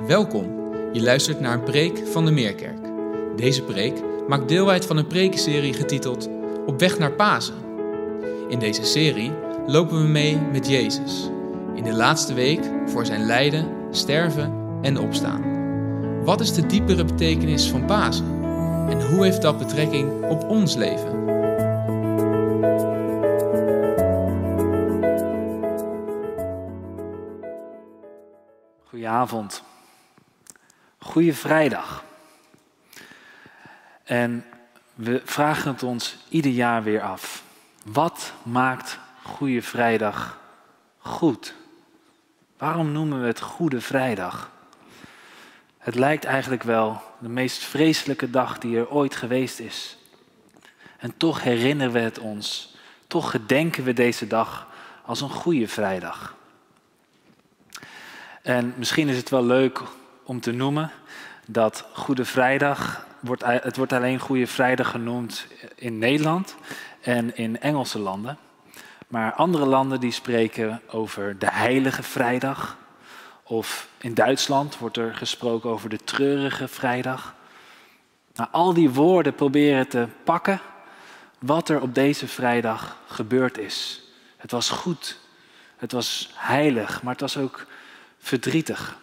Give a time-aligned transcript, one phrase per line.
[0.00, 0.74] Welkom.
[0.92, 2.78] Je luistert naar een preek van de Meerkerk.
[3.36, 6.28] Deze preek maakt deel uit van een prekenserie getiteld
[6.66, 7.54] Op weg naar Pasen.
[8.48, 9.32] In deze serie
[9.66, 11.30] lopen we mee met Jezus.
[11.74, 15.42] In de laatste week voor zijn lijden, sterven en opstaan.
[16.24, 18.42] Wat is de diepere betekenis van Pasen?
[18.88, 21.22] En hoe heeft dat betrekking op ons leven?
[28.84, 29.62] Goedenavond.
[31.04, 32.04] Goeie vrijdag.
[34.04, 34.44] En
[34.94, 37.42] we vragen het ons ieder jaar weer af.
[37.84, 40.38] Wat maakt Goede Vrijdag
[40.98, 41.54] goed?
[42.58, 44.50] Waarom noemen we het Goede Vrijdag?
[45.78, 49.96] Het lijkt eigenlijk wel de meest vreselijke dag die er ooit geweest is.
[50.98, 54.66] En toch herinneren we het ons, toch gedenken we deze dag
[55.04, 56.34] als een goede vrijdag.
[58.42, 59.82] En misschien is het wel leuk
[60.24, 60.90] om te noemen
[61.46, 66.56] dat Goede Vrijdag, wordt, het wordt alleen Goede Vrijdag genoemd in Nederland
[67.00, 68.38] en in Engelse landen.
[69.08, 72.76] Maar andere landen die spreken over de Heilige Vrijdag.
[73.42, 77.34] Of in Duitsland wordt er gesproken over de Treurige Vrijdag.
[78.34, 80.60] Nou, al die woorden proberen te pakken
[81.38, 84.02] wat er op deze vrijdag gebeurd is.
[84.36, 85.18] Het was goed,
[85.76, 87.66] het was heilig, maar het was ook
[88.18, 88.96] verdrietig.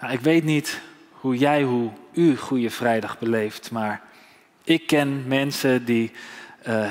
[0.00, 4.02] Nou, ik weet niet hoe jij, hoe u Goede Vrijdag beleeft, maar
[4.64, 6.14] ik ken mensen die uh,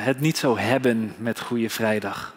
[0.05, 2.35] het niet zo hebben met Goede Vrijdag.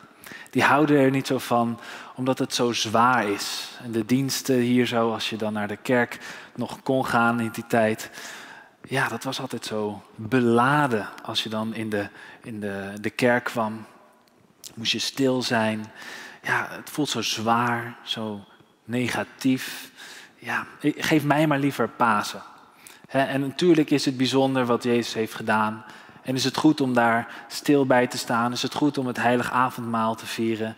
[0.50, 1.80] Die houden er niet zo van,
[2.14, 3.68] omdat het zo zwaar is.
[3.82, 6.18] En de diensten hier zo, als je dan naar de kerk
[6.54, 8.10] nog kon gaan in die tijd,
[8.88, 11.08] ja, dat was altijd zo beladen.
[11.22, 12.08] Als je dan in de,
[12.42, 13.84] in de, de kerk kwam,
[14.74, 15.92] moest je stil zijn.
[16.42, 18.44] Ja, het voelt zo zwaar, zo
[18.84, 19.90] negatief.
[20.44, 22.42] Ja, geef mij maar liever Pasen.
[23.08, 25.84] en natuurlijk is het bijzonder wat Jezus heeft gedaan.
[26.22, 28.52] En is het goed om daar stil bij te staan?
[28.52, 30.76] Is het goed om het heilig avondmaal te vieren?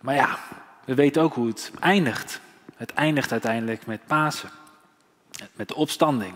[0.00, 0.38] Maar ja,
[0.84, 2.40] we weten ook hoe het eindigt.
[2.76, 4.50] Het eindigt uiteindelijk met Pasen.
[5.52, 6.34] Met de opstanding.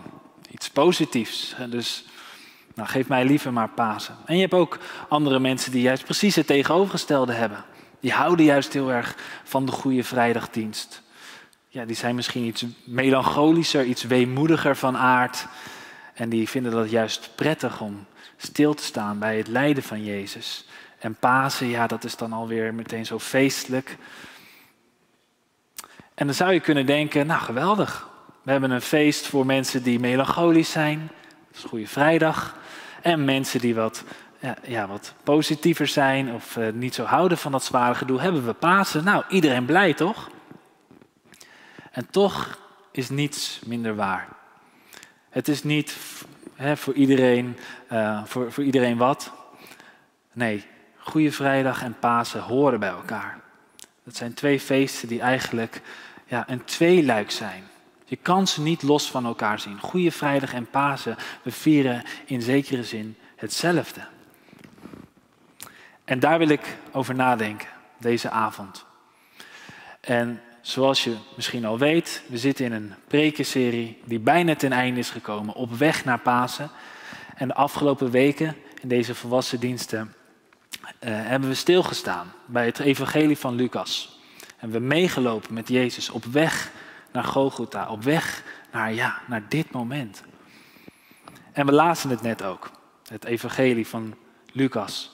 [0.51, 1.55] Iets positiefs.
[1.69, 2.05] Dus
[2.73, 4.15] nou, geef mij liever maar Pasen.
[4.25, 4.77] En je hebt ook
[5.09, 7.63] andere mensen die juist precies het tegenovergestelde hebben.
[7.99, 11.05] Die houden juist heel erg van de goede vrijdagdienst.
[11.77, 15.47] Ja, die zijn misschien iets melancholischer, iets weemoediger van aard.
[16.13, 18.05] En die vinden dat juist prettig om
[18.37, 20.65] stil te staan bij het lijden van Jezus.
[20.99, 23.97] En Pasen, ja, dat is dan alweer meteen zo feestelijk.
[26.13, 28.07] En dan zou je kunnen denken, nou geweldig.
[28.43, 31.09] We hebben een feest voor mensen die melancholisch zijn.
[31.47, 32.55] Dat is Goede Vrijdag.
[33.01, 34.03] En mensen die wat,
[34.39, 38.21] ja, ja wat positiever zijn of uh, niet zo houden van dat zware gedoe.
[38.21, 39.03] Hebben we Pasen.
[39.03, 40.29] Nou, iedereen blij toch?
[41.97, 42.59] En toch
[42.91, 44.27] is niets minder waar.
[45.29, 45.91] Het is niet
[46.75, 47.57] voor, iedereen,
[47.91, 49.31] uh, voor, voor iedereen wat.
[50.33, 50.65] Nee,
[50.97, 53.39] Goede Vrijdag en Pasen horen bij elkaar.
[54.03, 55.81] Dat zijn twee feesten die eigenlijk
[56.25, 57.63] ja, een tweeluik zijn.
[58.05, 59.79] Je kan ze niet los van elkaar zien.
[59.79, 64.07] Goede Vrijdag en Pasen, we vieren in zekere zin hetzelfde.
[66.03, 68.85] En daar wil ik over nadenken deze avond.
[69.99, 74.99] En Zoals je misschien al weet, we zitten in een prekenserie die bijna ten einde
[74.99, 76.69] is gekomen, op weg naar Pasen.
[77.35, 80.13] En de afgelopen weken in deze volwassen diensten
[80.81, 84.19] uh, hebben we stilgestaan bij het evangelie van Lucas.
[84.57, 86.71] En we meegelopen met Jezus op weg
[87.11, 90.23] naar Golgotha, op weg naar, ja, naar dit moment.
[91.51, 92.71] En we lazen het net ook,
[93.09, 94.15] het evangelie van
[94.51, 95.09] Lucas.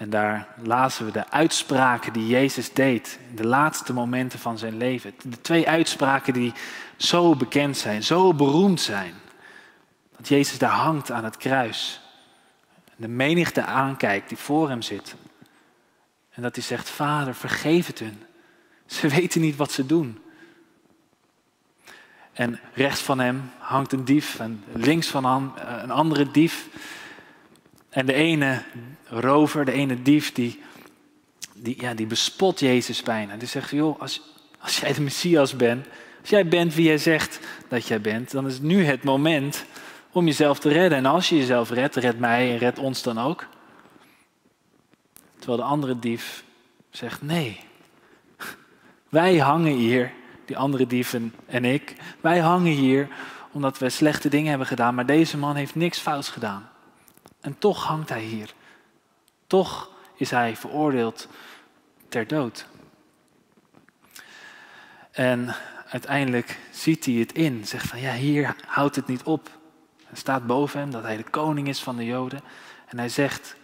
[0.00, 4.76] En daar lazen we de uitspraken die Jezus deed in de laatste momenten van zijn
[4.76, 5.14] leven.
[5.22, 6.52] De twee uitspraken die
[6.96, 9.14] zo bekend zijn, zo beroemd zijn.
[10.16, 12.00] Dat Jezus daar hangt aan het kruis.
[12.96, 15.14] De menigte aankijkt die voor hem zit.
[16.30, 18.22] En dat hij zegt, Vader, vergeef het hun.
[18.86, 20.22] Ze weten niet wat ze doen.
[22.32, 25.52] En rechts van hem hangt een dief en links van hem
[25.82, 26.68] een andere dief.
[27.90, 28.62] En de ene
[29.04, 30.60] rover, de ene dief, die,
[31.54, 33.36] die, ja, die bespot Jezus bijna.
[33.36, 34.22] Die zegt, joh, als,
[34.58, 35.86] als jij de Messias bent,
[36.20, 39.64] als jij bent wie jij zegt dat jij bent, dan is nu het moment
[40.12, 40.98] om jezelf te redden.
[40.98, 43.46] En als je jezelf redt, red mij en red ons dan ook.
[45.38, 46.44] Terwijl de andere dief
[46.90, 47.60] zegt, nee,
[49.08, 50.12] wij hangen hier,
[50.44, 53.08] die andere dieven en ik, wij hangen hier
[53.52, 56.70] omdat we slechte dingen hebben gedaan, maar deze man heeft niks fouts gedaan.
[57.40, 58.54] En toch hangt hij hier.
[59.46, 61.28] Toch is hij veroordeeld
[62.08, 62.66] ter dood.
[65.10, 65.54] En
[65.88, 67.66] uiteindelijk ziet hij het in.
[67.66, 69.50] Zegt van ja, hier houdt het niet op.
[70.10, 72.40] Er staat boven hem dat hij de koning is van de Joden.
[72.86, 73.56] En hij zegt,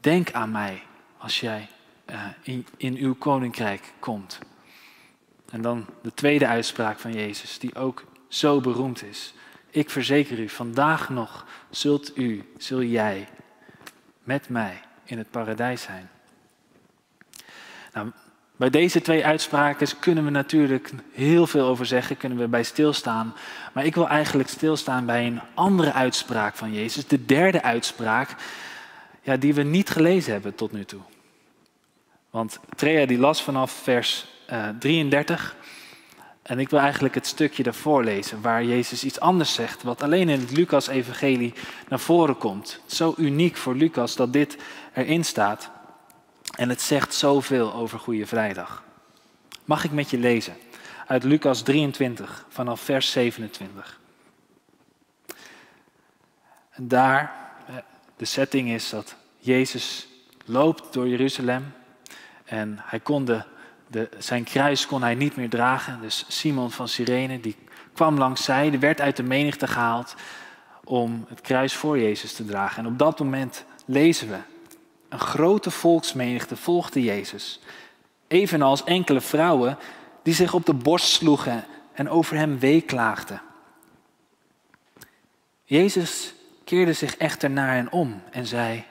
[0.00, 0.82] denk aan mij
[1.18, 1.68] als jij
[2.10, 4.38] uh, in, in uw koninkrijk komt.
[5.50, 9.34] En dan de tweede uitspraak van Jezus, die ook zo beroemd is.
[9.70, 13.28] Ik verzeker u, vandaag nog zult u, zul jij
[14.22, 16.10] met mij in het paradijs zijn.
[17.92, 18.10] Nou,
[18.56, 23.34] bij deze twee uitspraken kunnen we natuurlijk heel veel over zeggen, kunnen we bij stilstaan.
[23.72, 28.34] Maar ik wil eigenlijk stilstaan bij een andere uitspraak van Jezus, de derde uitspraak,
[29.22, 31.00] ja, die we niet gelezen hebben tot nu toe.
[32.30, 35.56] Want Trea die las vanaf vers uh, eh, 33.
[36.42, 40.28] En ik wil eigenlijk het stukje daarvoor lezen, waar Jezus iets anders zegt, wat alleen
[40.28, 41.54] in het Lucas-evangelie
[41.88, 42.80] naar voren komt.
[42.86, 44.56] Zo uniek voor Lucas dat dit
[44.94, 45.70] erin staat.
[46.56, 48.82] En het zegt zoveel over Goede Vrijdag.
[49.64, 50.56] Mag ik met je lezen
[51.06, 54.00] uit Lucas 23 vanaf vers 27.
[56.70, 57.74] En daar, eh,
[58.16, 60.08] de setting is dat Jezus
[60.44, 61.72] loopt door Jeruzalem
[62.44, 63.42] en hij kon de,
[63.90, 66.00] de, zijn kruis kon hij niet meer dragen.
[66.00, 67.56] Dus Simon van Cyrene die
[67.92, 70.14] kwam langs zij, werd uit de menigte gehaald
[70.84, 72.84] om het kruis voor Jezus te dragen.
[72.84, 74.38] En op dat moment lezen we
[75.08, 77.60] een grote volksmenigte volgde Jezus.
[78.28, 79.78] Evenals enkele vrouwen
[80.22, 83.42] die zich op de borst sloegen en over hem weeklaagden.
[85.64, 86.34] Jezus
[86.64, 88.84] keerde zich echter naar hen om en zei: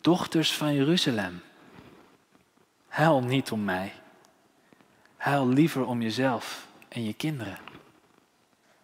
[0.00, 1.42] Dochters van Jeruzalem,
[2.88, 3.92] huil niet om mij.
[5.20, 7.58] Huil liever om jezelf en je kinderen.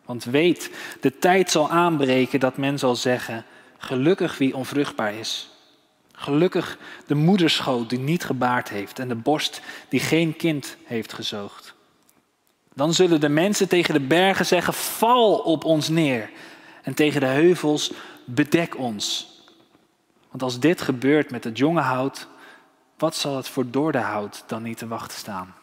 [0.04, 3.44] Want weet, de tijd zal aanbreken dat men zal zeggen:
[3.78, 5.50] Gelukkig wie onvruchtbaar is
[6.18, 11.74] Gelukkig de moederschoot die niet gebaard heeft en de borst die geen kind heeft gezoogd.
[12.74, 16.30] Dan zullen de mensen tegen de bergen zeggen: Val op ons neer.
[16.82, 17.92] En tegen de heuvels:
[18.24, 19.34] Bedek ons.
[20.30, 22.26] Want als dit gebeurt met het jonge hout,
[22.98, 25.54] wat zal het voor dorde hout dan niet te wachten staan?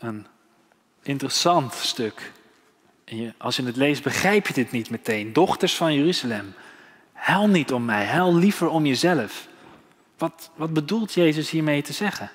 [0.00, 0.26] Een
[1.02, 2.32] interessant stuk.
[3.38, 5.32] als je het leest, begrijp je dit niet meteen.
[5.32, 6.54] Dochters van Jeruzalem.
[7.12, 9.48] Huil niet om mij, huil liever om jezelf.
[10.18, 12.30] Wat, wat bedoelt Jezus hiermee te zeggen?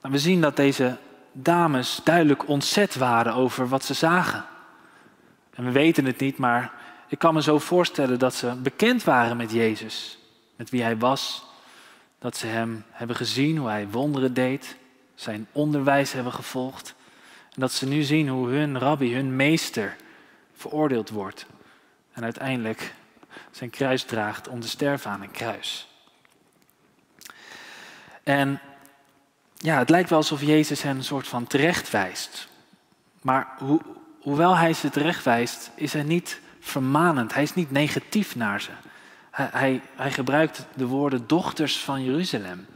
[0.00, 0.96] Nou, we zien dat deze
[1.32, 4.44] dames duidelijk ontzet waren over wat ze zagen.
[5.54, 6.72] En we weten het niet, maar
[7.08, 10.18] ik kan me zo voorstellen dat ze bekend waren met Jezus,
[10.56, 11.45] met wie hij was,
[12.18, 14.76] dat ze hem hebben gezien, hoe hij wonderen deed,
[15.14, 16.94] zijn onderwijs hebben gevolgd.
[17.54, 19.96] En dat ze nu zien hoe hun rabbi, hun meester,
[20.54, 21.46] veroordeeld wordt
[22.12, 22.94] en uiteindelijk
[23.50, 25.88] zijn kruis draagt om te sterven aan een kruis.
[28.22, 28.60] En
[29.56, 32.48] ja, het lijkt wel alsof Jezus hen een soort van terechtwijst.
[33.20, 33.80] Maar ho
[34.20, 37.34] hoewel hij ze terechtwijst, is hij niet vermanend.
[37.34, 38.70] Hij is niet negatief naar ze.
[39.36, 42.66] Hij, hij, gebruikt de woorden dochters van Jeruzalem.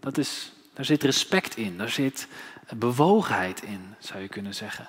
[0.00, 2.28] Dat is, daar zit respect in, daar zit
[2.76, 4.88] bewogenheid in, zou je kunnen zeggen.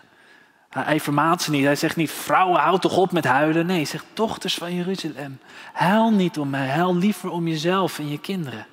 [0.69, 1.63] Hij vermaat ze niet.
[1.63, 3.65] Hij zegt niet, vrouwen, houd toch op met huilen.
[3.65, 5.39] Nee, hij zegt, dochters van Jeruzalem,
[5.73, 6.67] huil niet om mij.
[6.67, 8.67] Huil liever om jezelf en je kinderen.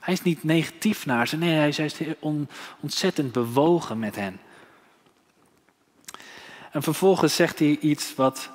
[0.00, 1.36] Hij is niet negatief naar ze.
[1.36, 2.04] Nee, hij is
[2.80, 4.40] ontzettend bewogen met hen.
[6.70, 8.50] En vervolgens zegt hij iets wat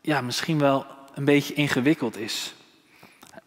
[0.00, 2.54] ja, misschien wel een beetje ingewikkeld is.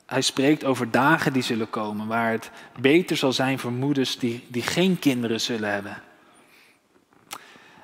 [0.06, 4.44] Hij spreekt over dagen die zullen komen, waar het beter zal zijn voor moeders die,
[4.48, 6.02] die geen kinderen zullen hebben.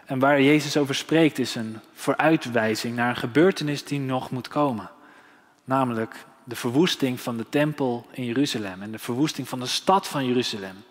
[0.05, 4.89] En waar Jezus over spreekt is een vooruitwijzing naar een gebeurtenis die nog moet komen.
[5.63, 10.25] Namelijk de verwoesting van de tempel in Jeruzalem en de verwoesting van de stad van
[10.25, 10.83] Jeruzalem.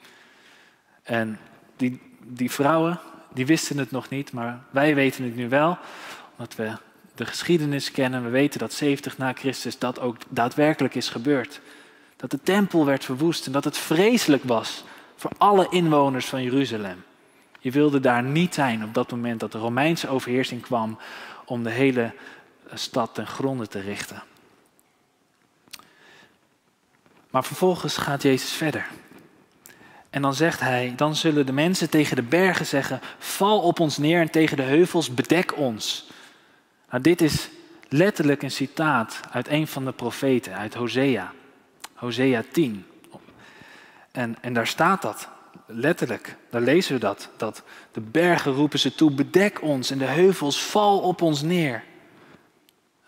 [1.03, 1.39] En
[1.77, 3.01] die, die vrouwen,
[3.35, 5.79] die wisten het nog niet, maar wij weten het nu wel,
[6.37, 6.73] omdat we
[7.21, 8.25] de geschiedenis kennen.
[8.25, 11.61] We weten dat 70 na Christus dat ook daadwerkelijk is gebeurd.
[12.17, 14.85] Dat de tempel werd verwoest en dat het vreselijk was
[15.17, 17.05] voor alle inwoners van Jeruzalem.
[17.59, 20.99] Je wilde daar niet zijn op dat moment dat de Romeinse overheersing kwam
[21.45, 24.23] om de hele eh, stad ten gronde te richten.
[27.31, 28.87] Maar vervolgens gaat Jezus verder.
[30.11, 33.97] En dan zegt hij, dan zullen de mensen tegen de bergen zeggen, val op ons
[33.97, 36.10] neer en tegen de heuvels bedek ons.
[36.91, 37.49] Nou, dit is
[37.89, 41.33] letterlijk een citaat uit een van de profeten, uit Hosea.
[41.95, 42.87] Hosea 10.
[44.13, 45.29] En, en daar staat dat
[45.67, 47.29] letterlijk, daar lezen we dat.
[47.37, 51.85] Dat de bergen roepen ze toe, bedek ons en de heuvels val op ons neer.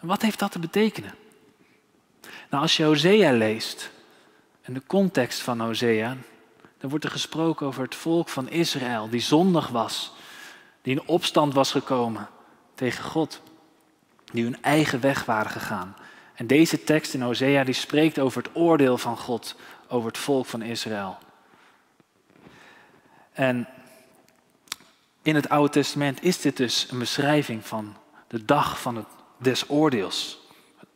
[0.01, 1.15] En wat heeft dat te betekenen?
[2.51, 3.91] Nou, als je Hosea leest
[4.63, 6.17] en de context van Hosea,
[6.79, 10.13] Dan wordt er gesproken over het volk van Israël, die zondig was,
[10.83, 12.29] die in opstand was gekomen
[12.75, 13.41] tegen God,
[14.33, 15.97] die hun eigen weg waren gegaan.
[16.35, 19.57] En deze tekst in Hosea die spreekt over het oordeel van God
[19.89, 21.19] over het volk van Israël.
[23.33, 23.69] En
[25.23, 27.97] in het Oude Testament is dit dus een beschrijving van
[28.29, 30.39] de dag van het des oordeels.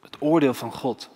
[0.02, 1.10] Het oordeel van God.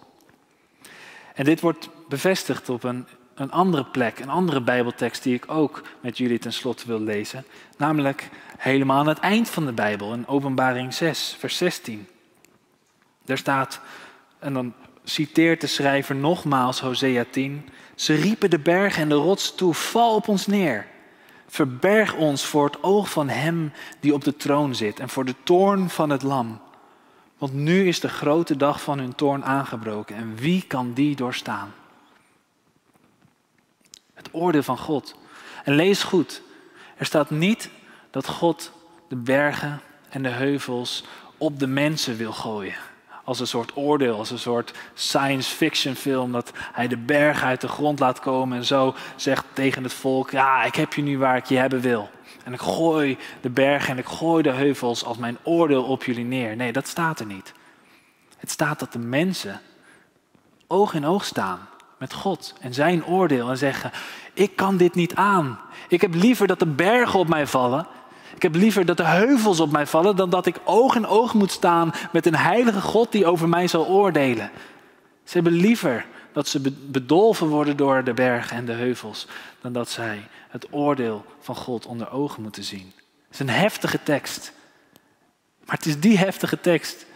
[1.35, 3.07] En dit wordt bevestigd op een,
[3.41, 7.45] een andere plek, een andere Bijbeltekst die ik ook met jullie tenslotte wil lezen.
[7.77, 12.09] Namelijk helemaal aan het eind van de Bijbel, in Openbaring 6, vers 16.
[13.25, 13.81] Daar staat,
[14.39, 14.73] en dan
[15.05, 17.69] citeert de schrijver nogmaals Hosea 10.
[17.95, 20.87] Ze riepen de bergen en de rots toe, val op ons neer.
[21.47, 25.35] Verberg ons voor het oog van Hem die op de troon zit en voor de
[25.43, 26.61] toorn van het Lam.
[27.39, 31.73] Want nu is de grote dag van hun toorn aangebroken en wie kan die doorstaan?
[34.23, 35.15] Het oordeel van God.
[35.65, 36.43] En lees goed,
[36.97, 37.71] er staat niet
[38.11, 38.73] dat God
[39.09, 41.05] de bergen en de heuvels
[41.39, 42.75] op de mensen wil gooien
[43.25, 46.33] als een soort oordeel, als een soort science fiction film.
[46.33, 50.31] Dat hij de berg uit de grond laat komen en zo zegt tegen het volk:
[50.31, 52.11] Ja, ik heb je nu waar ik je hebben wil.
[52.45, 56.25] En ik gooi de bergen en ik gooi de heuvels als mijn oordeel op jullie
[56.25, 56.57] neer.
[56.57, 57.53] Nee, dat staat er niet.
[58.39, 59.61] Het staat dat de mensen
[60.67, 61.69] oog in oog staan
[62.01, 63.91] met God en zijn oordeel en zeggen:
[64.35, 65.61] Ik kan dit niet aan.
[65.89, 67.87] Ik heb liever dat de bergen op mij vallen
[68.35, 71.35] ik heb liever dat de heuvels op mij vallen dan dat ik oog in oog
[71.35, 74.51] moet staan met een heilige God die over mij zal oordelen.
[75.25, 79.27] Ze hebben liever dat ze bedolven worden door de bergen en de heuvels
[79.61, 82.93] dan dat zij het oordeel van God onder ogen moeten zien.
[82.97, 84.53] Het is een heftige tekst.
[85.65, 87.07] Maar het is die heftige tekst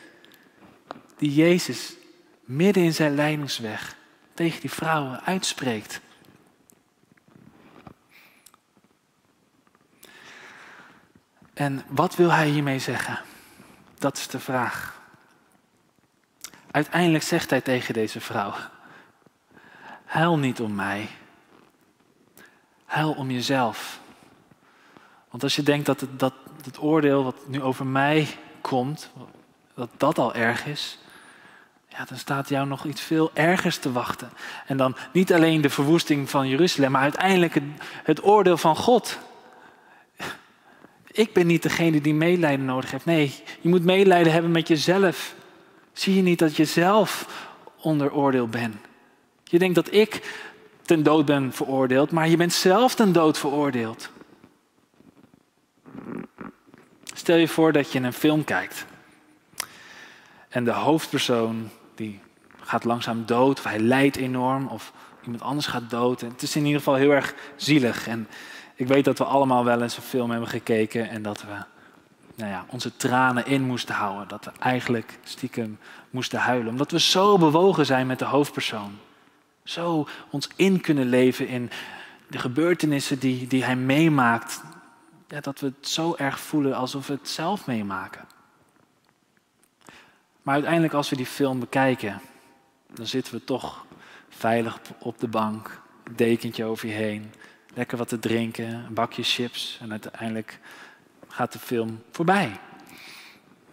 [1.17, 1.95] die Jezus
[2.45, 3.97] midden in zijn leidingsweg
[4.35, 6.00] tegen die vrouwen uitspreekt.
[11.55, 13.21] En wat wil hij hiermee zeggen?
[13.99, 15.00] Dat is de vraag.
[16.71, 18.55] Uiteindelijk zegt hij tegen deze vrouw:
[20.05, 21.09] Huil niet om mij.
[22.85, 24.00] Huil om jezelf.
[25.31, 29.11] Want als je denkt dat het, dat het oordeel wat nu over mij komt,
[29.75, 30.99] dat dat al erg is,
[31.97, 34.31] ja, dan staat jou nog iets veel ergers te wachten.
[34.67, 37.65] En dan niet alleen de verwoesting van Jeruzalem, maar uiteindelijk het,
[38.05, 39.19] het oordeel van God.
[41.11, 43.05] Ik ben niet degene die medelijden nodig heeft.
[43.05, 45.35] Nee, je moet medelijden hebben met jezelf.
[45.93, 47.27] Zie je niet dat je zelf
[47.81, 48.77] onder oordeel bent?
[49.45, 50.41] Je denkt dat ik
[50.83, 54.11] ten dood ben veroordeeld, maar je bent zelf ten dood veroordeeld.
[57.15, 58.87] Stel je voor dat je een film kijkt.
[60.49, 62.21] En de hoofdpersoon die
[62.61, 66.23] gaat langzaam dood, of hij lijdt enorm, of iemand anders gaat dood.
[66.23, 68.09] En het is in ieder geval heel erg zielig.
[68.09, 68.29] En
[68.75, 71.55] ik weet dat we allemaal wel eens een film hebben gekeken en dat we
[72.35, 74.29] nou ja, onze tranen in moesten houden.
[74.29, 75.79] Dat we eigenlijk stiekem
[76.11, 76.71] moesten huilen.
[76.71, 78.99] Omdat we zo bewogen zijn met de hoofdpersoon.
[79.65, 81.71] Zo ons in kunnen leven in
[82.29, 84.63] de gebeurtenissen die, die hij meemaakt.
[85.29, 88.25] Ja, dat we het zo erg voelen alsof we het zelf meemaken.
[90.45, 92.21] Maar uiteindelijk als we die film bekijken,
[92.93, 93.87] dan zitten we toch
[94.29, 97.33] veilig op de bank, dekentje over je heen,
[97.75, 100.59] lekker wat te drinken, een bakje chips en uiteindelijk
[101.29, 102.61] gaat de film voorbij.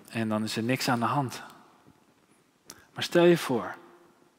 [0.09, 1.43] En dan is er niks aan de hand.
[2.93, 3.75] Maar stel je voor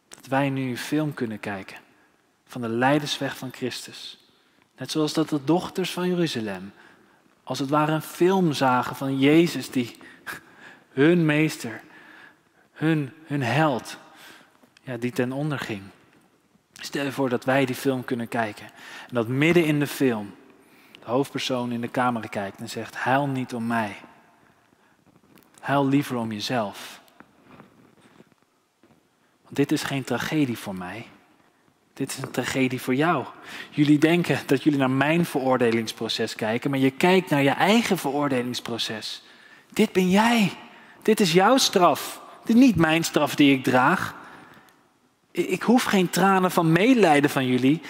[0.09, 1.77] dat wij nu een film kunnen kijken
[2.45, 4.27] van de leidersweg van Christus.
[4.77, 6.73] Net zoals dat de dochters van Jeruzalem
[7.45, 9.97] als het ware een film zagen van Jezus die
[10.89, 11.83] hun meester,
[12.87, 13.99] hun, held,
[14.83, 15.83] ja, die ten onder ging.
[16.73, 18.67] Stel je voor dat wij die film kunnen kijken.
[19.09, 20.35] En dat midden in de film
[20.93, 23.97] de hoofdpersoon in de camera kijkt en zegt: Huil niet om mij.
[25.61, 27.01] Huil liever om jezelf.
[29.43, 31.07] Want dit is geen tragedie voor mij.
[31.95, 33.25] Dit is een tragedie voor jou.
[33.71, 39.23] Jullie denken dat jullie naar mijn veroordelingsproces kijken, maar je kijkt naar je eigen veroordelingsproces.
[39.73, 40.53] Dit ben jij.
[41.03, 42.22] Dit is jouw straf.
[42.45, 44.15] Dit is niet mijn straf die ik draag.
[45.31, 47.81] Ik hoef geen tranen van medelijden van jullie.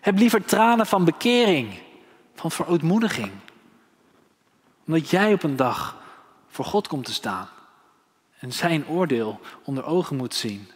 [0.00, 1.78] Heb liever tranen van bekering,
[2.34, 3.30] van verootmoediging.
[4.86, 5.96] Omdat jij op een dag
[6.48, 7.48] voor God komt te staan
[8.38, 10.68] en zijn oordeel onder ogen moet zien.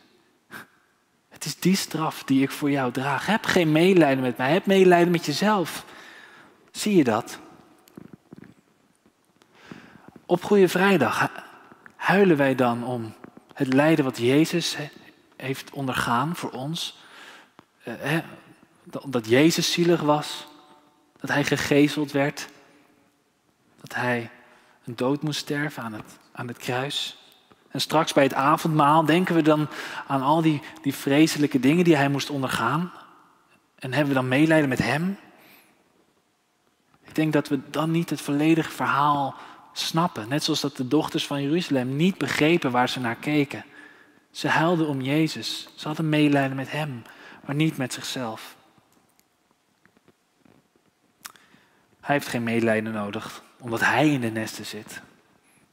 [1.28, 3.26] Het is die straf die ik voor jou draag.
[3.26, 5.84] Heb geen medelijden met mij, heb medelijden met jezelf.
[6.70, 7.38] Zie je dat?
[10.26, 11.30] Op Goede Vrijdag
[11.96, 13.14] huilen wij dan om
[13.54, 14.76] het lijden wat Jezus
[15.36, 16.98] heeft ondergaan voor ons.
[17.82, 18.18] Eh,
[19.04, 20.46] dat Jezus zielig was,
[21.20, 22.48] dat hij gegezeld werd,
[23.80, 24.30] dat hij
[24.84, 27.18] een dood moest sterven aan het, aan het kruis.
[27.68, 29.68] En straks bij het avondmaal denken we dan
[30.06, 32.92] aan al die, die vreselijke dingen die hij moest ondergaan.
[33.78, 35.18] En hebben we dan medelijden met hem?
[37.02, 39.34] Ik denk dat we dan niet het volledige verhaal
[39.78, 40.28] snappen.
[40.28, 43.64] Net zoals dat de dochters van Jeruzalem niet begrepen waar ze naar keken.
[44.30, 45.68] Ze huilden om Jezus.
[45.74, 47.02] Ze hadden medelijden met hem,
[47.46, 48.56] maar niet met zichzelf.
[52.00, 55.00] Hij heeft geen medelijden nodig omdat hij in de nesten zit.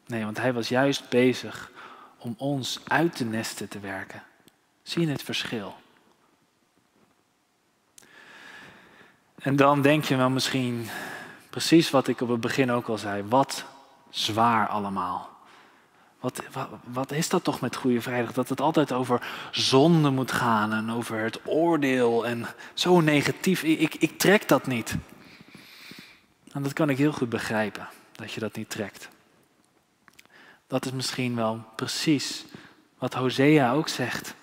[0.08, 1.72] Nee, want hij was juist bezig
[2.18, 4.24] om ons uit de nesten te werken.
[4.82, 5.76] Zie je het verschil?
[9.36, 10.90] En dan denk je wel misschien
[11.50, 13.24] precies wat ik op het begin ook al zei.
[13.24, 13.66] Wat
[14.12, 15.30] zwaar allemaal.
[16.20, 18.34] Wat, wat, wat, is dat toch met Goede Vrijdag?
[18.34, 23.64] Dat het altijd over zonde moet gaan en over het oordeel en zo negatief.
[23.64, 24.96] Ik, ik trek dat niet.
[26.52, 29.10] En dat kan ik heel goed begrijpen, dat je dat niet trekt.
[30.68, 32.46] Dat is misschien wel precies
[32.98, 34.36] wat Hosea ook zegt.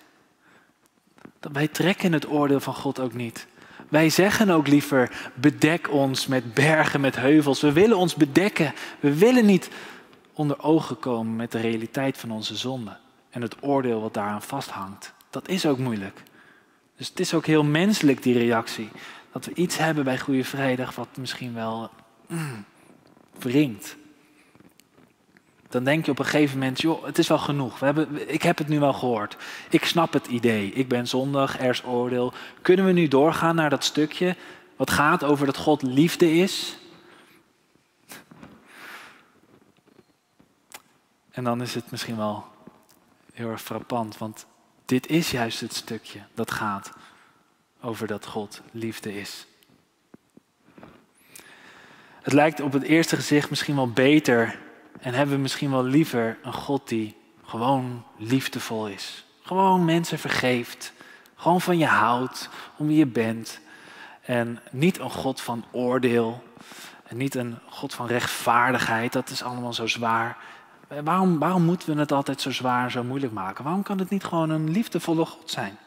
[1.39, 3.47] Dat wij trekken het oordeel van God ook niet.
[3.89, 7.61] Wij zeggen ook liever, bedek ons met bergen, met heuvels.
[7.61, 8.73] We willen ons bedekken.
[8.99, 9.69] We willen niet
[10.33, 12.97] onder ogen komen met de realiteit van onze zonde.
[13.29, 15.13] En het oordeel wat daaraan vasthangt.
[15.29, 16.23] Dat is ook moeilijk.
[16.97, 18.89] Dus het is ook heel menselijk, die reactie.
[19.31, 21.89] Dat we iets hebben bij Goede Vrijdag wat misschien wel
[22.27, 22.65] mm,
[23.39, 23.97] wringt.
[25.69, 27.79] Dan denk je op een gegeven moment, joh, het is wel genoeg.
[27.79, 29.37] We hebben, ik heb het nu wel gehoord.
[29.69, 30.71] Ik snap het idee.
[30.71, 32.33] Ik ben zondag, er is oordeel.
[32.61, 34.35] Kunnen we nu doorgaan naar dat stukje
[34.75, 36.77] wat gaat over dat God liefde is?
[41.31, 42.45] En dan is het misschien wel
[43.33, 44.45] heel erg frappant, want
[44.85, 46.91] dit is juist het stukje dat gaat
[47.81, 49.47] over dat God liefde is.
[52.21, 54.59] Het lijkt op het eerste gezicht misschien wel beter
[54.99, 59.25] en hebben we misschien wel liever een God die gewoon liefdevol is.
[59.41, 60.93] Gewoon mensen vergeeft.
[61.35, 63.59] Gewoon van je houdt, om wie je bent.
[64.21, 66.43] En niet een God van oordeel.
[67.03, 69.13] En niet een God van rechtvaardigheid.
[69.13, 70.37] Dat is allemaal zo zwaar.
[71.03, 73.63] Waarom, waarom moeten we het altijd zo zwaar en zo moeilijk maken?
[73.63, 75.77] Waarom kan het niet gewoon een liefdevolle God zijn?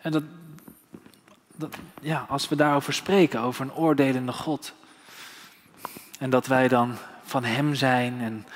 [0.00, 0.22] En dat,
[1.54, 4.74] dat, ja, als we daarover spreken, over een oordelende God.
[6.22, 8.46] En dat wij dan van Hem zijn en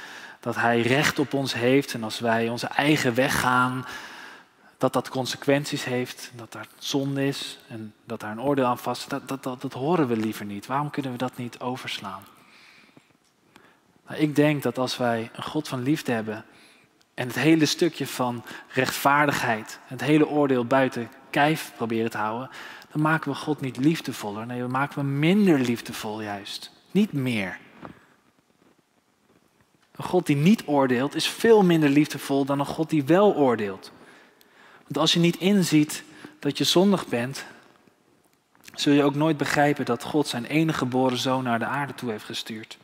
[0.40, 1.94] dat Hij recht op ons heeft.
[1.94, 3.86] En als wij onze eigen weg gaan,
[4.78, 9.10] dat dat consequenties heeft, dat daar zonde is en dat daar een oordeel aan vast
[9.10, 10.66] dat, dat, dat, dat horen we liever niet.
[10.66, 12.22] Waarom kunnen we dat niet overslaan?
[14.06, 16.44] Nou, ik denk dat als wij een God van liefde hebben
[17.14, 22.50] en het hele stukje van rechtvaardigheid, het hele oordeel buiten kijf proberen te houden,
[22.92, 24.46] dan maken we God niet liefdevoller.
[24.46, 26.74] Nee, dan maken we minder liefdevol juist.
[26.96, 27.58] Niet meer.
[29.96, 33.92] Een God die niet oordeelt is veel minder liefdevol dan een God die wel oordeelt.
[34.82, 36.02] Want als je niet inziet
[36.38, 37.44] dat je zondig bent,
[38.74, 42.10] zul je ook nooit begrijpen dat God zijn enige geboren zoon naar de aarde toe
[42.10, 42.78] heeft gestuurd.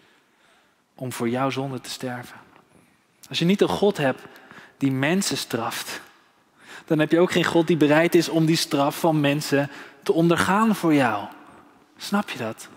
[0.94, 2.37] Om voor jouw zonde te sterven.
[3.29, 4.22] Als je niet een God hebt
[4.77, 6.01] die mensen straft,
[6.87, 9.70] dan heb je ook geen God die bereid is om die straf van mensen
[10.03, 11.27] te ondergaan voor jou.
[11.96, 12.68] Snap je dat?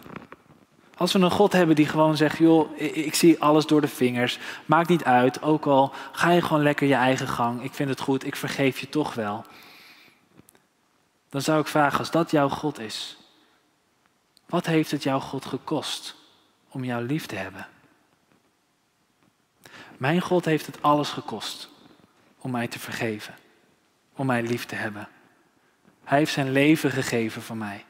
[0.98, 4.40] Als we een God hebben die gewoon zegt, joh, ik zie alles door de vingers,
[4.66, 8.00] maakt niet uit, ook al ga je gewoon lekker je eigen gang, ik vind het
[8.00, 9.46] goed, ik vergeef je toch wel.
[11.30, 13.18] Dan zou ik vragen, als dat jouw God is,
[14.46, 16.16] wat heeft het jouw God gekost
[16.70, 17.68] om jou lief te hebben?
[19.98, 21.70] Mijn God heeft het alles gekost
[22.38, 23.36] om mij te vergeven,
[24.16, 25.08] om mij lief te hebben.
[26.04, 27.86] Hij heeft zijn leven gegeven voor mij.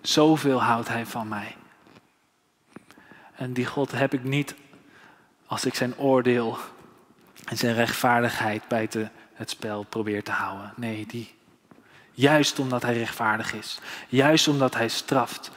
[0.00, 1.56] Zoveel houdt hij van mij.
[3.38, 4.54] En die God heb ik niet
[5.46, 6.58] als ik zijn oordeel
[7.44, 10.72] en zijn rechtvaardigheid buiten het spel probeer te houden.
[10.76, 11.34] Nee, die.
[12.12, 13.78] Juist omdat hij rechtvaardig is.
[14.08, 15.50] Juist omdat hij straft.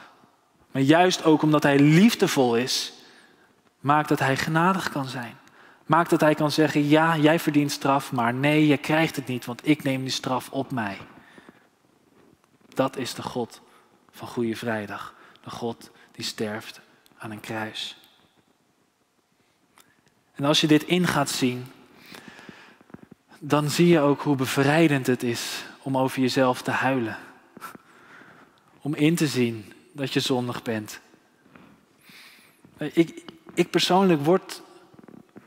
[0.72, 2.94] Maar juist ook omdat hij liefdevol is,
[3.80, 5.38] maakt dat hij genadig kan zijn.
[5.86, 9.46] Maakt dat hij kan zeggen, ja, jij verdient straf, maar nee, je krijgt het niet,
[9.46, 10.98] want ik neem die straf op mij.
[12.74, 13.62] Dat is de God
[14.12, 15.14] van Goede Vrijdag.
[15.44, 16.82] De God die sterft
[17.22, 17.98] aan een kruis.
[20.36, 21.66] En als je dit in gaat zien,
[23.40, 27.18] dan zie je ook hoe bevrijdend het is om over jezelf te huilen.
[28.82, 31.00] Om in te zien dat je zondig bent.
[32.78, 34.62] Ik, ik persoonlijk word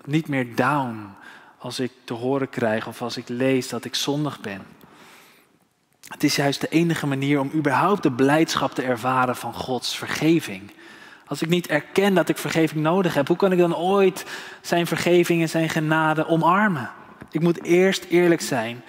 [0.04, 1.14] niet meer down
[1.58, 4.62] als ik te horen krijg of als ik lees dat ik zondig ben.
[6.08, 10.72] Het is juist de enige manier om überhaupt de blijdschap te ervaren van Gods vergeving.
[11.26, 14.24] Als ik niet erken dat ik vergeving nodig heb, hoe kan ik dan ooit
[14.60, 16.90] zijn vergeving en zijn genade omarmen?
[17.30, 18.82] Ik moet eerst eerlijk zijn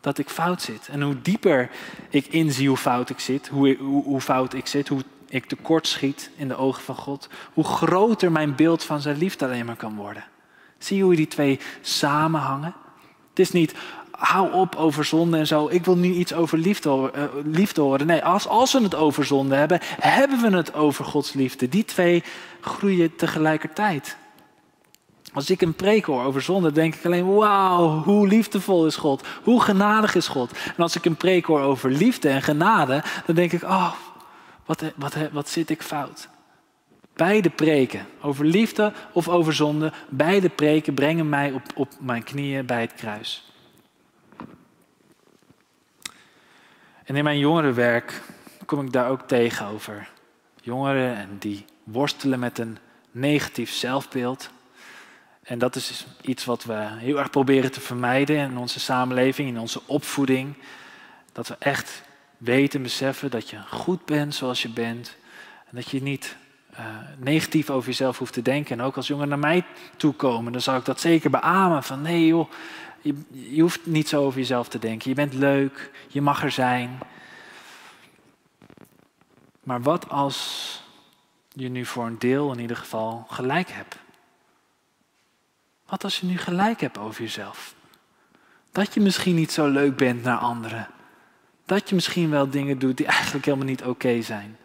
[0.00, 0.88] dat ik fout zit.
[0.88, 1.70] En hoe dieper
[2.10, 5.86] ik inzie hoe fout ik zit, hoe, hoe, hoe fout ik zit, hoe ik tekort
[5.86, 9.76] schiet in de ogen van God, hoe groter mijn beeld van zijn liefde alleen maar
[9.76, 10.24] kan worden.
[10.78, 12.74] Zie je hoe die twee samenhangen?
[13.30, 13.74] Het is niet,
[14.18, 15.68] hou op over zonde en zo.
[15.68, 18.06] Ik wil nu iets over liefde, uh, liefde horen.
[18.06, 21.68] Nee, als, als we het over zonde hebben, hebben we het over Gods liefde.
[21.68, 22.22] Die twee
[22.60, 24.16] groeien tegelijkertijd.
[25.32, 29.26] Als ik een preek hoor over zonde, denk ik alleen, wauw, hoe liefdevol is God.
[29.42, 30.50] Hoe genadig is God.
[30.76, 33.92] En als ik een preek hoor over liefde en genade, dan denk ik, oh,
[34.66, 36.28] wat, wat, wat zit ik fout.
[37.14, 42.66] Beide preken, over liefde of over zonde, beide preken brengen mij op, op mijn knieën
[42.66, 43.48] bij het kruis.
[47.08, 48.22] En in mijn jongerenwerk
[48.66, 50.08] kom ik daar ook tegen over
[50.62, 52.78] jongeren en die worstelen met een
[53.10, 54.50] negatief zelfbeeld.
[55.42, 59.58] En dat is iets wat we heel erg proberen te vermijden in onze samenleving, in
[59.58, 60.54] onze opvoeding.
[61.32, 62.02] Dat we echt
[62.38, 65.16] weten, beseffen dat je goed bent zoals je bent.
[65.70, 66.36] En dat je niet
[66.72, 66.78] uh,
[67.16, 68.78] negatief over jezelf hoeft te denken.
[68.78, 69.64] En ook als jongeren naar mij
[69.96, 71.82] toe komen, dan zou ik dat zeker beamen.
[71.82, 72.50] Van nee joh,
[73.00, 75.10] je, hoeft niet zo over jezelf te denken.
[75.10, 76.98] Je bent leuk, je mag er zijn.
[79.62, 80.82] Maar wat als
[81.52, 83.96] je nu voor een deel in ieder geval gelijk hebt?
[85.86, 87.74] Wat als je nu gelijk hebt over jezelf?
[88.72, 90.88] Dat je misschien niet zo leuk bent naar anderen.
[91.64, 94.56] Dat je misschien wel dingen doet die eigenlijk helemaal niet oké zijn.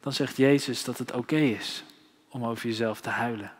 [0.00, 1.84] Dan zegt Jezus dat het oké is
[2.28, 3.52] om over jezelf te huilen.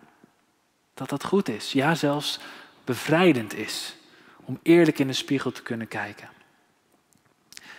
[0.99, 1.73] Dat dat goed is.
[1.73, 2.39] Ja, zelfs
[2.85, 3.97] bevrijdend is.
[4.45, 6.29] Om eerlijk in de spiegel te kunnen kijken.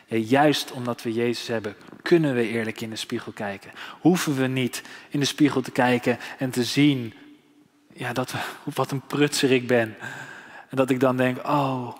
[0.05, 3.71] Ja, juist omdat we Jezus hebben, kunnen we eerlijk in de spiegel kijken.
[4.01, 7.13] Hoeven we niet in de spiegel te kijken en te zien
[7.93, 8.33] ja, dat
[8.75, 9.95] wat een prutser ik ben.
[10.69, 11.95] En dat ik dan denk, oh,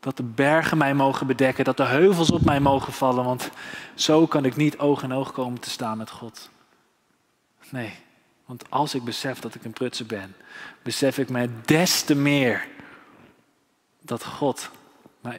[0.00, 3.50] dat de bergen mij mogen bedekken, dat de heuvels op mij mogen vallen, want
[3.94, 6.50] zo kan ik niet oog in oog komen te staan met God.
[7.70, 8.06] Nee,
[8.48, 10.36] want als ik besef dat ik een prutser ben,
[10.82, 12.68] besef ik mij des te meer
[14.00, 14.70] dat God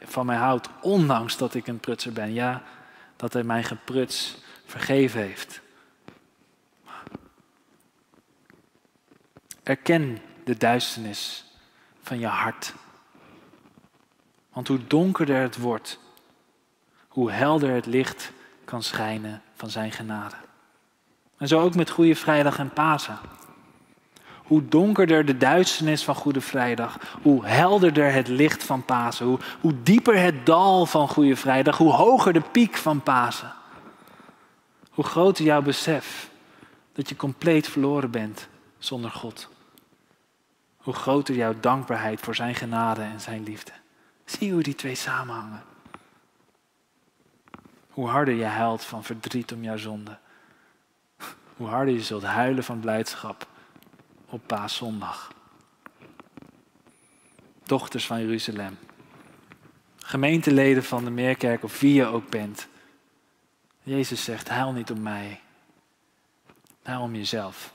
[0.04, 2.32] van mij houdt, ondanks dat ik een prutser ben.
[2.32, 2.62] Ja,
[3.16, 5.60] dat hij mijn gepruts vergeven heeft.
[9.62, 11.44] Erken de duisternis
[12.02, 12.74] van je hart.
[14.52, 15.98] Want hoe donkerder het wordt,
[17.08, 18.32] hoe helder het licht
[18.64, 20.36] kan schijnen van zijn genade.
[21.40, 23.18] En zo ook met Goede Vrijdag en Pasen.
[24.44, 29.82] Hoe donkerder de duisternis van Goede Vrijdag, hoe helderder het licht van Pasen, hoe, hoe
[29.82, 33.52] dieper het dal van Goede Vrijdag, hoe hoger de piek van Pasen.
[34.90, 36.30] Hoe groter jouw besef
[36.92, 38.48] dat je compleet verloren bent
[38.78, 39.48] zonder God.
[40.76, 43.72] Hoe groter jouw dankbaarheid voor Zijn genade en Zijn liefde.
[44.24, 45.62] Zie hoe die twee samenhangen.
[47.90, 50.18] Hoe harder je huilt van verdriet om jouw zonde.
[51.60, 53.48] Hoe harder je zult huilen van blijdschap
[54.26, 55.32] op paaszondag.
[57.64, 58.78] Dochters van Jeruzalem.
[59.96, 62.68] Gemeenteleden van de Meerkerk of wie je ook bent.
[63.82, 65.40] Jezus zegt, huil niet om mij.
[66.82, 67.72] Huil om jezelf.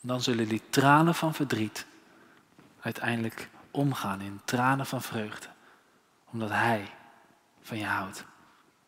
[0.00, 1.86] Dan zullen die tranen van verdriet
[2.80, 5.48] uiteindelijk omgaan in tranen van vreugde.
[6.32, 6.90] Omdat Hij
[7.62, 8.24] van je houdt.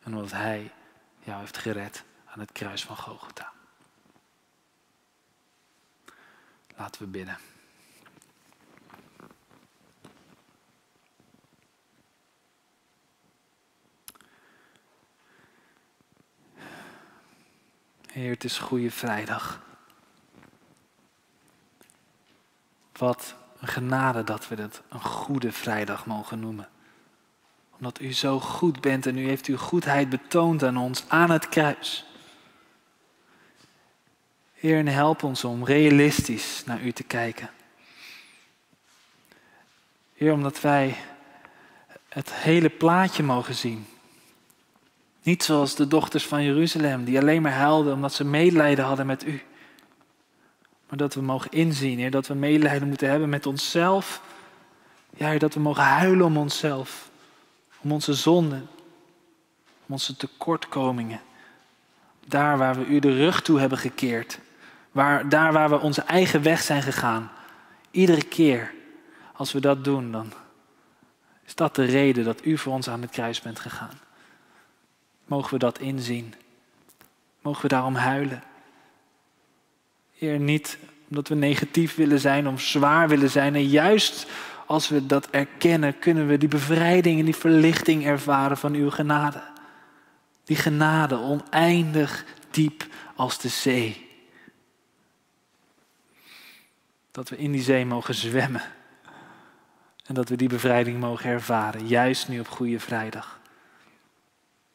[0.03, 0.73] En omdat Hij
[1.23, 3.53] jou heeft gered aan het kruis van Golgotha.
[6.77, 7.39] Laten we bidden.
[18.07, 19.61] Heer, het is Goede Vrijdag.
[22.93, 26.69] Wat een genade dat we het een Goede Vrijdag mogen noemen.
[27.77, 31.49] Omdat u zo goed bent en u heeft uw goedheid betoond aan ons aan het
[31.49, 32.14] kruis.
[34.65, 37.51] Heer, en help ons om realistisch naar U te kijken.
[40.15, 40.97] Heer, omdat wij
[42.09, 43.87] het hele plaatje mogen zien.
[45.23, 49.27] Niet zoals de dochters van Jeruzalem, die alleen maar huilden omdat ze medelijden hadden met
[49.27, 49.43] U.
[50.89, 54.23] Maar dat we mogen inzien, Heer, dat we medelijden moeten hebben met onszelf.
[55.17, 57.11] Ja, Heer, dat we mogen huilen om onszelf,
[57.81, 58.69] om onze zonden,
[59.87, 61.21] om onze tekortkomingen.
[62.27, 64.39] Daar waar we U de rug toe hebben gekeerd.
[64.95, 67.31] Waar, daar waar we onze eigen weg zijn gegaan.
[67.91, 68.73] Iedere keer
[69.33, 70.33] als we dat doen, dan,
[71.45, 73.99] Is dat de reden dat u voor ons aan het kruis bent gegaan?
[75.25, 76.35] Mogen we dat inzien?
[77.43, 78.43] Mogen we daarom huilen?
[80.13, 80.79] Heer, niet
[81.09, 83.55] omdat we negatief willen zijn, om zwaar willen zijn.
[83.55, 84.27] En juist
[84.67, 89.43] als we dat erkennen, kunnen we die bevrijding en die verlichting ervaren van uw genade.
[90.45, 94.04] Die genade oneindig diep als de zee.
[97.15, 98.63] Dat we in die zee mogen zwemmen.
[100.07, 103.41] En dat we die bevrijding mogen ervaren, juist nu op Goede Vrijdag.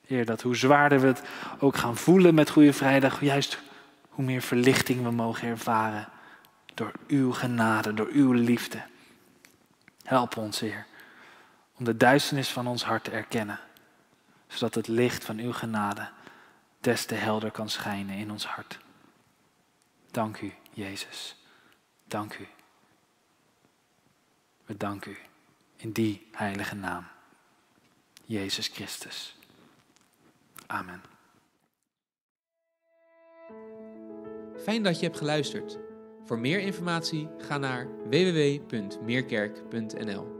[0.05, 1.21] Heer, dat hoe zwaarder we het
[1.59, 3.59] ook gaan voelen met Goede Vrijdag, juist
[4.09, 6.07] hoe meer verlichting we mogen ervaren
[6.73, 8.81] door uw genade, door uw liefde.
[10.03, 10.85] Help ons, Heer,
[11.77, 13.59] om de duisternis van ons hart te erkennen,
[14.47, 16.09] zodat het licht van uw genade
[16.79, 18.79] des te helder kan schijnen in ons hart.
[20.11, 21.38] Dank u, Jezus.
[22.09, 22.47] Dank u.
[24.65, 25.17] We danken u
[25.75, 27.07] in die heilige naam.
[28.25, 29.35] Jezus Christus.
[30.67, 31.01] Amen.
[34.63, 35.77] Fijn dat je hebt geluisterd.
[36.25, 40.38] Voor meer informatie ga naar www.meerkerk.nl.